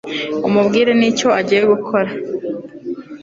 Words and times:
umubwire 0.47 0.91
nicyo 0.99 1.27
agiye 1.39 1.61
gukora 1.71 2.09